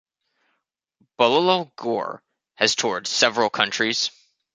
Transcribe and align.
Babulal 1.19 1.75
Gaur 1.75 2.23
has 2.55 2.73
toured 2.73 3.05
several 3.05 3.51
countries. 3.51 4.09